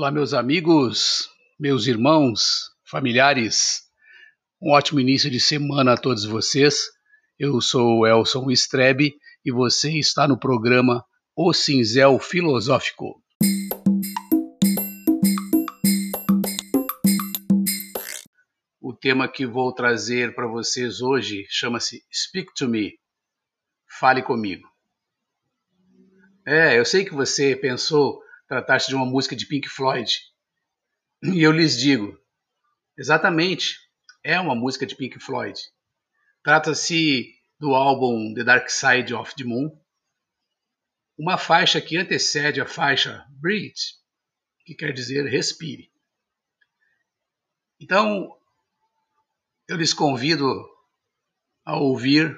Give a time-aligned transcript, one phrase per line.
[0.00, 3.82] Olá, meus amigos, meus irmãos, familiares.
[4.58, 6.86] Um ótimo início de semana a todos vocês.
[7.38, 11.04] Eu sou Elson Strebe e você está no programa
[11.36, 13.22] O Cinzel Filosófico.
[18.80, 22.94] O tema que vou trazer para vocês hoje chama-se Speak to Me.
[23.98, 24.66] Fale comigo.
[26.46, 28.18] É, eu sei que você pensou
[28.50, 30.12] tratar-se de uma música de Pink Floyd.
[31.22, 32.20] E eu lhes digo,
[32.98, 33.78] exatamente,
[34.24, 35.56] é uma música de Pink Floyd.
[36.42, 39.70] Trata-se do álbum The Dark Side of the Moon,
[41.16, 43.94] uma faixa que antecede a faixa Breathe,
[44.64, 45.88] que quer dizer respire.
[47.78, 48.36] Então,
[49.68, 50.68] eu lhes convido
[51.64, 52.36] a ouvir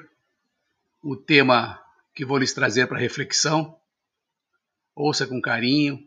[1.00, 1.82] o tema
[2.14, 3.80] que vou lhes trazer para reflexão
[4.94, 5.98] Ouça com carinho,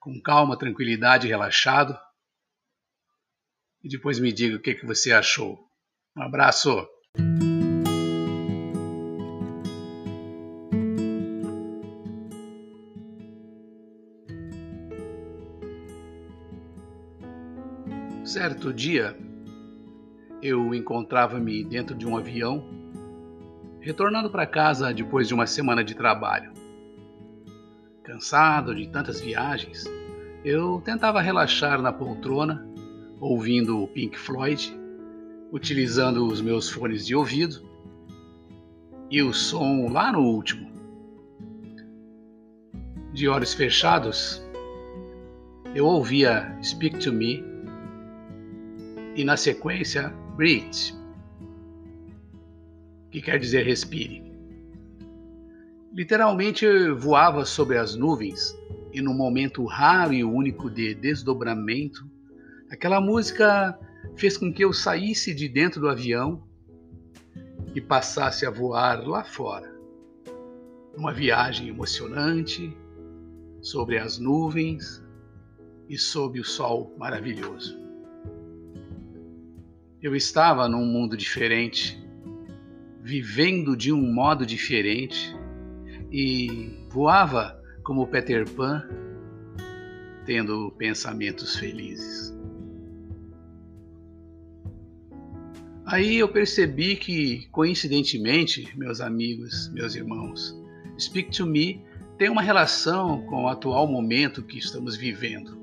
[0.00, 1.96] com calma, tranquilidade, relaxado.
[3.82, 5.58] E depois me diga o que, que você achou.
[6.16, 6.88] Um abraço!
[18.24, 19.16] Certo dia,
[20.42, 22.64] eu encontrava-me dentro de um avião,
[23.80, 26.59] retornando para casa depois de uma semana de trabalho.
[28.10, 29.84] Cansado de tantas viagens,
[30.44, 32.68] eu tentava relaxar na poltrona,
[33.20, 34.76] ouvindo o Pink Floyd,
[35.52, 37.64] utilizando os meus fones de ouvido
[39.08, 40.68] e o som lá no último.
[43.12, 44.42] De olhos fechados,
[45.72, 47.44] eu ouvia Speak to Me
[49.14, 50.96] e na sequência Breathe,
[53.12, 54.29] que quer dizer respire.
[55.92, 58.56] Literalmente voava sobre as nuvens
[58.92, 62.08] e num momento raro e único de desdobramento,
[62.70, 63.76] aquela música
[64.16, 66.44] fez com que eu saísse de dentro do avião
[67.74, 69.68] e passasse a voar lá fora.
[70.96, 72.76] Uma viagem emocionante
[73.60, 75.04] sobre as nuvens
[75.88, 77.76] e sob o sol maravilhoso.
[80.00, 82.00] Eu estava num mundo diferente,
[83.02, 85.36] vivendo de um modo diferente
[86.10, 88.82] e voava como Peter Pan,
[90.24, 92.34] tendo pensamentos felizes.
[95.86, 100.56] Aí eu percebi que, coincidentemente, meus amigos, meus irmãos,
[100.98, 101.82] Speak to Me
[102.18, 105.58] tem uma relação com o atual momento que estamos vivendo.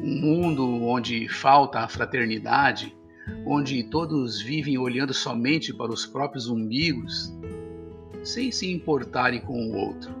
[0.00, 2.96] Um mundo onde falta a fraternidade,
[3.44, 7.34] onde todos vivem olhando somente para os próprios umbigos
[8.24, 10.14] sem se importarem com o outro.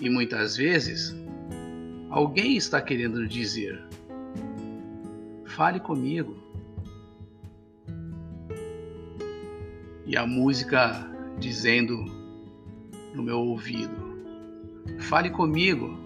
[0.00, 1.16] E muitas vezes,
[2.10, 3.82] alguém está querendo dizer:
[5.46, 6.36] fale comigo.
[10.06, 12.04] E a música dizendo
[13.14, 13.94] no meu ouvido:
[14.98, 15.98] fale comigo,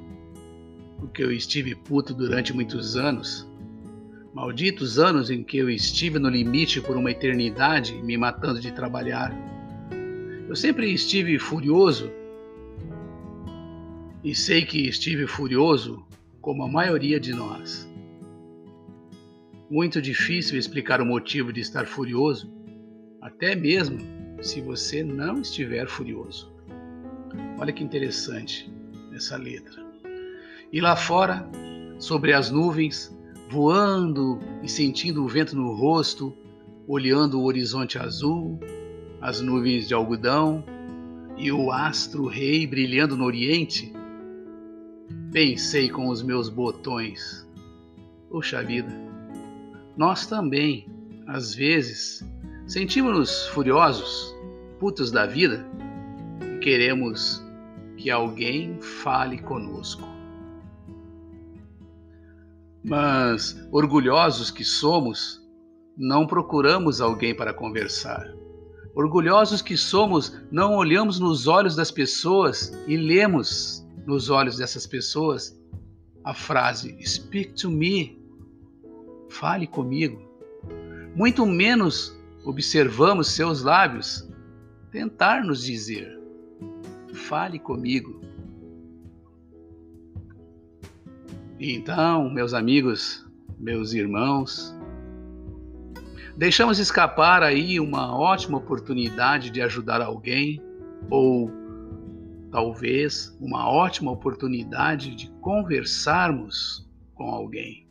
[0.99, 3.48] porque eu estive puto durante muitos anos
[4.39, 9.37] Malditos anos em que eu estive no limite por uma eternidade, me matando de trabalhar.
[10.49, 12.09] Eu sempre estive furioso
[14.23, 16.07] e sei que estive furioso
[16.41, 17.91] como a maioria de nós.
[19.69, 22.49] Muito difícil explicar o motivo de estar furioso,
[23.21, 23.99] até mesmo
[24.41, 26.55] se você não estiver furioso.
[27.59, 28.73] Olha que interessante
[29.13, 29.85] essa letra.
[30.73, 31.45] E lá fora,
[31.99, 33.18] sobre as nuvens,
[33.51, 36.37] voando e sentindo o vento no rosto,
[36.87, 38.61] olhando o horizonte azul,
[39.21, 40.65] as nuvens de algodão
[41.37, 43.93] e o astro rei brilhando no oriente,
[45.33, 47.49] pensei com os meus botões:
[48.29, 48.93] Puxa vida,
[49.97, 50.87] nós também,
[51.27, 52.25] às vezes,
[52.67, 54.35] sentimos-nos furiosos,
[54.79, 55.67] putos da vida,
[56.43, 57.43] e queremos
[57.97, 60.07] que alguém fale conosco.
[62.85, 65.41] Mas, orgulhosos que somos,
[65.97, 68.33] não procuramos alguém para conversar.
[68.95, 75.57] Orgulhosos que somos, não olhamos nos olhos das pessoas e lemos nos olhos dessas pessoas
[76.25, 78.21] a frase Speak to me,
[79.29, 80.21] fale comigo.
[81.15, 84.29] Muito menos observamos seus lábios
[84.91, 86.19] tentar nos dizer
[87.19, 88.21] fale comigo.
[91.61, 93.27] Então, meus amigos,
[93.59, 94.73] meus irmãos,
[96.37, 100.63] deixamos escapar aí uma ótima oportunidade de ajudar alguém
[101.11, 101.51] ou
[102.53, 107.89] talvez uma ótima oportunidade de conversarmos com alguém.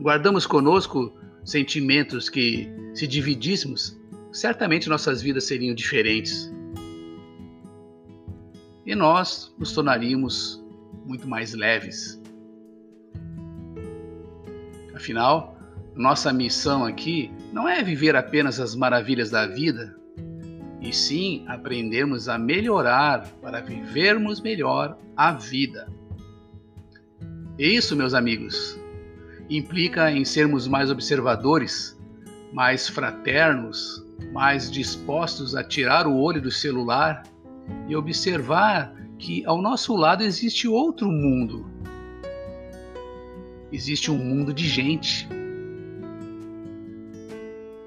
[0.00, 1.12] Guardamos conosco
[1.44, 3.98] sentimentos que, se dividíssemos,
[4.30, 6.52] certamente nossas vidas seriam diferentes.
[8.86, 10.64] E nós nos tornaríamos
[11.08, 12.20] muito mais leves.
[14.94, 15.58] Afinal,
[15.96, 19.96] nossa missão aqui não é viver apenas as maravilhas da vida,
[20.80, 25.88] e sim aprendermos a melhorar para vivermos melhor a vida.
[27.58, 28.78] E isso, meus amigos,
[29.48, 31.98] implica em sermos mais observadores,
[32.52, 37.22] mais fraternos, mais dispostos a tirar o olho do celular
[37.88, 41.66] e observar que ao nosso lado existe outro mundo.
[43.70, 45.28] Existe um mundo de gente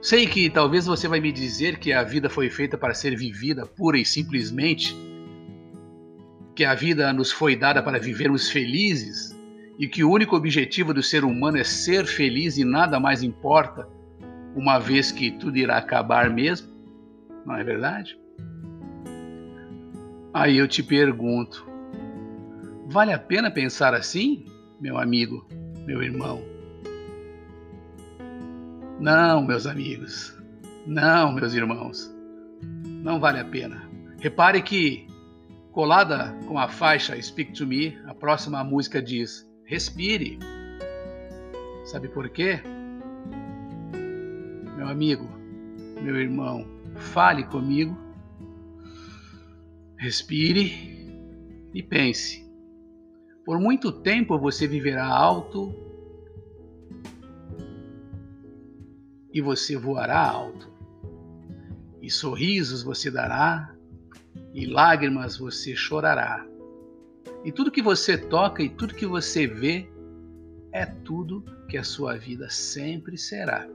[0.01, 3.67] Sei que talvez você vai me dizer que a vida foi feita para ser vivida
[3.67, 4.97] pura e simplesmente,
[6.55, 9.37] que a vida nos foi dada para vivermos felizes
[9.77, 13.87] e que o único objetivo do ser humano é ser feliz e nada mais importa,
[14.55, 16.67] uma vez que tudo irá acabar mesmo.
[17.45, 18.17] Não é verdade?
[20.33, 21.67] Aí eu te pergunto:
[22.87, 24.45] vale a pena pensar assim,
[24.79, 25.45] meu amigo,
[25.85, 26.41] meu irmão?
[28.99, 30.37] Não, meus amigos.
[30.85, 32.13] Não, meus irmãos.
[32.85, 33.89] Não vale a pena.
[34.19, 35.07] Repare que,
[35.71, 40.37] colada com a faixa Speak to Me, a próxima música diz: Respire.
[41.85, 42.61] Sabe por quê?
[44.77, 45.27] Meu amigo,
[46.01, 47.97] meu irmão, fale comigo,
[50.01, 50.97] respire
[51.75, 52.43] e pense.
[53.45, 55.75] Por muito tempo você viverá alto
[59.31, 60.71] e você voará alto.
[62.01, 63.75] E sorrisos você dará,
[64.55, 66.47] e lágrimas você chorará.
[67.45, 69.87] E tudo que você toca e tudo que você vê
[70.71, 73.69] é tudo que a sua vida sempre será.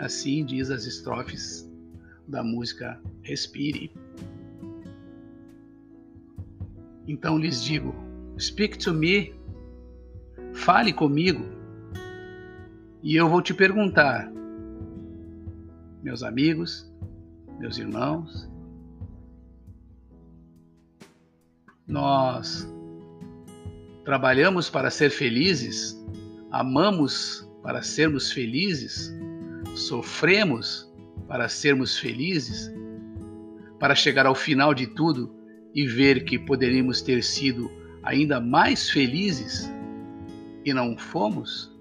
[0.00, 1.70] Assim diz as estrofes
[2.26, 3.92] da música Respire.
[7.08, 7.94] Então lhes digo:
[8.38, 9.34] Speak to me,
[10.52, 11.42] fale comigo,
[13.02, 14.30] e eu vou te perguntar:
[16.02, 16.92] meus amigos,
[17.58, 18.46] meus irmãos,
[21.86, 22.70] nós
[24.04, 25.98] trabalhamos para ser felizes,
[26.50, 29.10] amamos para sermos felizes,
[29.74, 30.92] sofremos
[31.26, 32.70] para sermos felizes,
[33.78, 35.37] para chegar ao final de tudo
[35.78, 37.70] e ver que poderíamos ter sido
[38.02, 39.72] ainda mais felizes
[40.64, 41.72] e não fomos?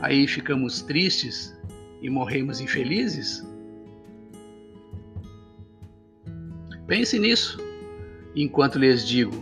[0.00, 1.56] Aí ficamos tristes
[2.02, 3.46] e morremos infelizes?
[6.88, 7.58] Pense nisso
[8.34, 9.36] enquanto lhes digo,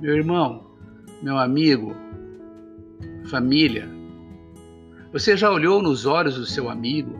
[0.00, 0.66] meu irmão,
[1.22, 1.94] meu amigo,
[3.26, 3.88] família,
[5.12, 7.16] você já olhou nos olhos do seu amigo,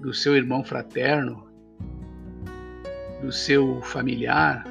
[0.00, 1.49] do seu irmão fraterno,
[3.20, 4.64] do seu familiar,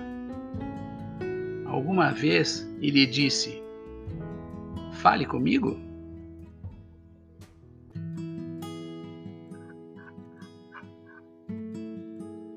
[1.65, 3.62] alguma vez e lhe disse:
[4.94, 5.79] Fale comigo?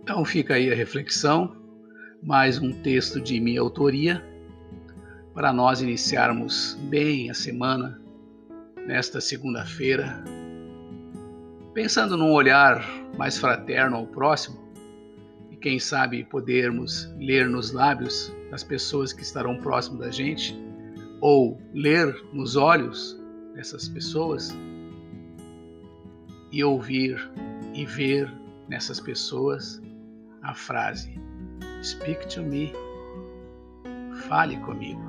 [0.03, 1.57] Então fica aí a reflexão,
[2.23, 4.25] mais um texto de minha autoria,
[5.35, 8.01] para nós iniciarmos bem a semana,
[8.87, 10.23] nesta segunda-feira,
[11.73, 12.85] pensando num olhar
[13.17, 14.62] mais fraterno ao próximo
[15.63, 20.55] quem sabe podermos ler nos lábios das pessoas que estarão próximo da gente
[21.21, 23.17] ou ler nos olhos
[23.55, 24.53] dessas pessoas
[26.51, 27.17] e ouvir
[27.73, 28.29] e ver
[28.69, 29.81] nessas pessoas
[30.43, 31.15] a frase
[31.83, 32.73] Speak to me,
[34.29, 35.03] fale comigo.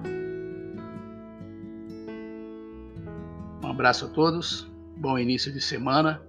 [3.64, 6.22] Um abraço a todos, bom início de semana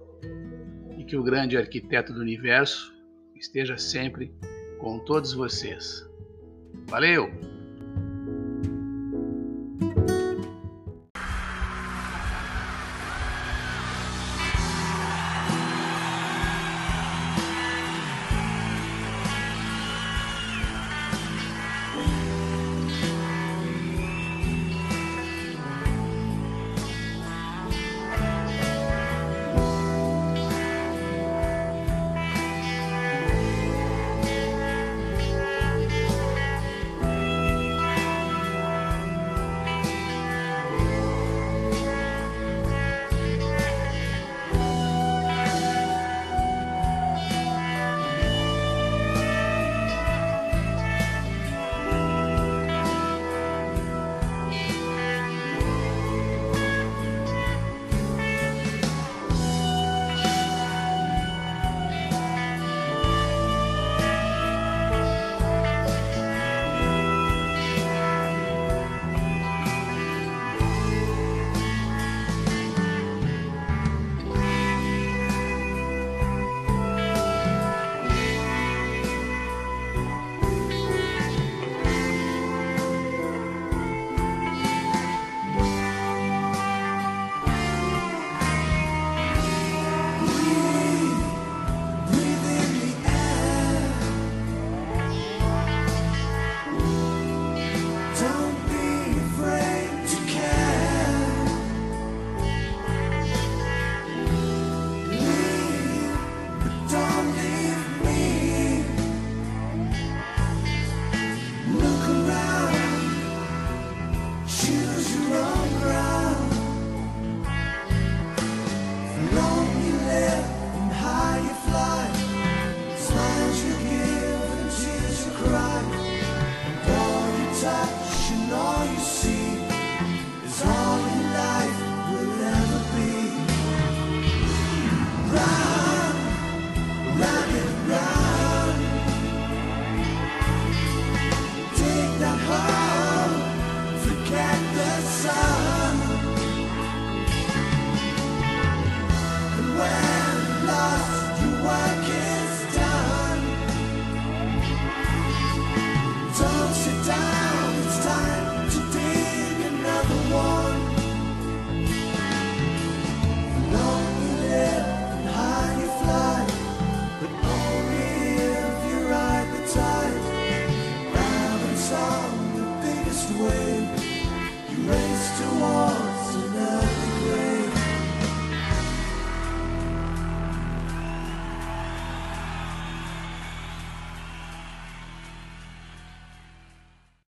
[0.97, 2.94] e que o grande arquiteto do universo
[3.35, 4.33] esteja sempre
[4.79, 6.07] com todos vocês.
[6.87, 7.54] Valeu!